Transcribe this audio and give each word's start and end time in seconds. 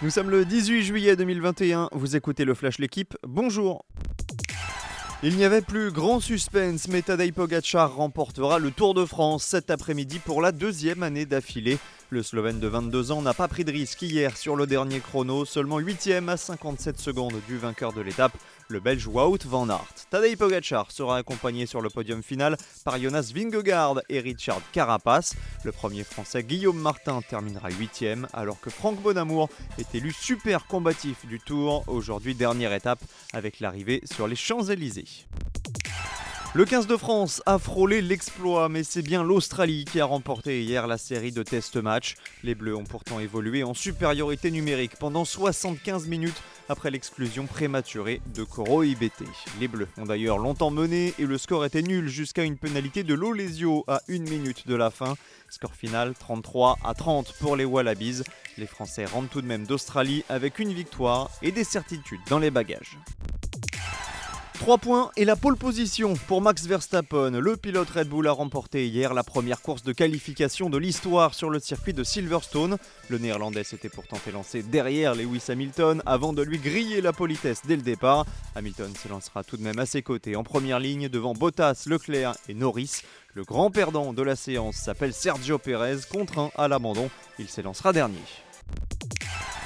Nous 0.00 0.10
sommes 0.10 0.30
le 0.30 0.44
18 0.44 0.84
juillet 0.84 1.16
2021, 1.16 1.88
vous 1.90 2.14
écoutez 2.14 2.44
le 2.44 2.54
Flash 2.54 2.78
L'équipe, 2.78 3.16
bonjour. 3.26 3.84
Il 5.24 5.34
n'y 5.34 5.44
avait 5.44 5.60
plus 5.60 5.90
grand 5.90 6.20
suspense, 6.20 6.86
mais 6.86 7.02
Tadej 7.02 7.32
Pogacar 7.32 7.96
remportera 7.96 8.60
le 8.60 8.70
Tour 8.70 8.94
de 8.94 9.04
France 9.04 9.42
cet 9.42 9.72
après-midi 9.72 10.20
pour 10.20 10.40
la 10.40 10.52
deuxième 10.52 11.02
année 11.02 11.26
d'affilée. 11.26 11.78
Le 12.10 12.22
Slovène 12.22 12.58
de 12.58 12.68
22 12.68 13.12
ans 13.12 13.20
n'a 13.20 13.34
pas 13.34 13.48
pris 13.48 13.66
de 13.66 13.70
risque 13.70 14.00
hier 14.00 14.34
sur 14.34 14.56
le 14.56 14.66
dernier 14.66 15.00
chrono, 15.00 15.44
seulement 15.44 15.78
8ème 15.78 16.30
à 16.30 16.38
57 16.38 16.98
secondes 16.98 17.38
du 17.46 17.58
vainqueur 17.58 17.92
de 17.92 18.00
l'étape, 18.00 18.32
le 18.68 18.80
Belge 18.80 19.06
Wout 19.06 19.36
van 19.44 19.68
Aert. 19.68 20.06
Tadej 20.08 20.38
Pogacar 20.38 20.90
sera 20.90 21.18
accompagné 21.18 21.66
sur 21.66 21.82
le 21.82 21.90
podium 21.90 22.22
final 22.22 22.56
par 22.82 22.98
Jonas 22.98 23.30
Vingegaard 23.34 24.00
et 24.08 24.20
Richard 24.20 24.62
Carapace. 24.72 25.34
Le 25.64 25.72
premier 25.72 26.02
français 26.02 26.42
Guillaume 26.42 26.78
Martin 26.78 27.20
terminera 27.20 27.68
8ème, 27.68 28.26
alors 28.32 28.58
que 28.58 28.70
Franck 28.70 29.02
Bonamour 29.02 29.50
est 29.76 29.94
élu 29.94 30.10
super 30.10 30.66
combatif 30.66 31.26
du 31.26 31.38
Tour, 31.38 31.84
aujourd'hui 31.88 32.34
dernière 32.34 32.72
étape 32.72 33.00
avec 33.34 33.60
l'arrivée 33.60 34.00
sur 34.10 34.26
les 34.26 34.36
Champs-Élysées. 34.36 35.26
Le 36.54 36.64
15 36.64 36.86
de 36.86 36.96
France 36.96 37.42
a 37.44 37.58
frôlé 37.58 38.00
l'exploit, 38.00 38.70
mais 38.70 38.82
c'est 38.82 39.02
bien 39.02 39.22
l'Australie 39.22 39.84
qui 39.84 40.00
a 40.00 40.06
remporté 40.06 40.62
hier 40.62 40.86
la 40.86 40.96
série 40.96 41.30
de 41.30 41.42
test 41.42 41.76
match. 41.76 42.16
Les 42.42 42.54
Bleus 42.54 42.74
ont 42.74 42.84
pourtant 42.84 43.20
évolué 43.20 43.64
en 43.64 43.74
supériorité 43.74 44.50
numérique 44.50 44.96
pendant 44.98 45.26
75 45.26 46.08
minutes 46.08 46.42
après 46.70 46.90
l'exclusion 46.90 47.44
prématurée 47.44 48.22
de 48.34 48.44
Coro 48.44 48.82
IBT. 48.82 49.24
Les 49.60 49.68
Bleus 49.68 49.88
ont 49.98 50.06
d'ailleurs 50.06 50.38
longtemps 50.38 50.70
mené 50.70 51.12
et 51.18 51.26
le 51.26 51.36
score 51.36 51.66
était 51.66 51.82
nul 51.82 52.08
jusqu'à 52.08 52.44
une 52.44 52.56
pénalité 52.56 53.04
de 53.04 53.12
Lolesio 53.12 53.84
à 53.86 54.00
une 54.08 54.28
minute 54.28 54.66
de 54.66 54.74
la 54.74 54.90
fin. 54.90 55.16
Score 55.50 55.74
final 55.74 56.14
33 56.18 56.78
à 56.82 56.94
30 56.94 57.34
pour 57.40 57.56
les 57.56 57.66
Wallabies. 57.66 58.22
Les 58.56 58.66
Français 58.66 59.04
rentrent 59.04 59.28
tout 59.28 59.42
de 59.42 59.46
même 59.46 59.66
d'Australie 59.66 60.24
avec 60.30 60.58
une 60.58 60.72
victoire 60.72 61.30
et 61.42 61.52
des 61.52 61.64
certitudes 61.64 62.20
dans 62.30 62.38
les 62.38 62.50
bagages. 62.50 62.98
3 64.68 64.76
points 64.76 65.10
et 65.16 65.24
la 65.24 65.34
pole 65.34 65.56
position 65.56 66.12
pour 66.26 66.42
Max 66.42 66.66
Verstappen. 66.66 67.30
Le 67.30 67.56
pilote 67.56 67.88
Red 67.88 68.06
Bull 68.10 68.28
a 68.28 68.32
remporté 68.32 68.86
hier 68.86 69.14
la 69.14 69.22
première 69.22 69.62
course 69.62 69.82
de 69.82 69.94
qualification 69.94 70.68
de 70.68 70.76
l'histoire 70.76 71.32
sur 71.32 71.48
le 71.48 71.58
circuit 71.58 71.94
de 71.94 72.04
Silverstone. 72.04 72.76
Le 73.08 73.16
néerlandais 73.16 73.64
s'était 73.64 73.88
pourtant 73.88 74.18
élancé 74.28 74.62
derrière 74.62 75.14
Lewis 75.14 75.44
Hamilton 75.48 76.02
avant 76.04 76.34
de 76.34 76.42
lui 76.42 76.58
griller 76.58 77.00
la 77.00 77.14
politesse 77.14 77.62
dès 77.64 77.76
le 77.76 77.82
départ. 77.82 78.26
Hamilton 78.56 78.92
s'élancera 78.94 79.42
tout 79.42 79.56
de 79.56 79.62
même 79.62 79.78
à 79.78 79.86
ses 79.86 80.02
côtés 80.02 80.36
en 80.36 80.44
première 80.44 80.80
ligne 80.80 81.08
devant 81.08 81.32
Bottas, 81.32 81.84
Leclerc 81.86 82.34
et 82.50 82.52
Norris. 82.52 83.00
Le 83.32 83.44
grand 83.44 83.70
perdant 83.70 84.12
de 84.12 84.22
la 84.22 84.36
séance 84.36 84.76
s'appelle 84.76 85.14
Sergio 85.14 85.56
Perez, 85.56 86.00
contraint 86.12 86.50
à 86.58 86.68
l'abandon. 86.68 87.08
Il 87.38 87.48
s'élancera 87.48 87.94
dernier. 87.94 88.20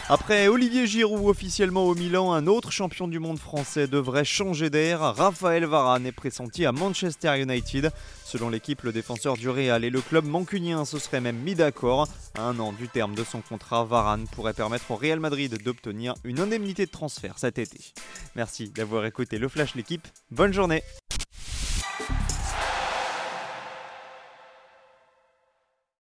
Après 0.08 0.48
Olivier 0.48 0.86
Giroud 0.86 1.28
officiellement 1.28 1.84
au 1.84 1.95
Milan, 1.95 2.33
un 2.33 2.48
autre 2.48 2.72
champion 2.72 3.06
du 3.06 3.20
monde 3.20 3.39
français 3.39 3.86
devrait 3.86 4.25
changer 4.25 4.69
d'air. 4.69 5.00
Raphaël 5.00 5.64
Varane 5.64 6.06
est 6.06 6.12
pressenti 6.12 6.67
à 6.67 6.72
Manchester 6.72 7.41
United. 7.41 7.92
Selon 8.25 8.50
l'équipe, 8.50 8.83
le 8.83 8.92
défenseur 8.92 9.36
du 9.36 9.48
Real 9.48 9.84
et 9.84 9.91
le 9.91 10.00
club 10.00 10.25
mancunien 10.27 10.84
se 10.84 10.98
seraient 10.98 11.20
même 11.20 11.39
mis 11.39 11.55
d'accord. 11.55 12.08
Un 12.36 12.58
an 12.58 12.73
du 12.73 12.89
terme 12.89 13.14
de 13.14 13.23
son 13.25 13.42
contrat, 13.42 13.84
Varane 13.84 14.27
pourrait 14.33 14.55
permettre 14.55 14.91
au 14.91 14.97
Real 14.97 15.20
Madrid 15.20 15.56
d'obtenir 15.62 16.14
une 16.25 16.41
indemnité 16.41 16.84
de 16.84 16.91
transfert 16.91 17.39
cet 17.39 17.58
été. 17.58 17.78
Merci 18.34 18.70
d'avoir 18.70 19.06
écouté 19.06 19.39
le 19.39 19.48
Flash 19.48 19.77
l'équipe. 19.77 20.06
Bonne 20.30 20.53
journée 20.53 20.83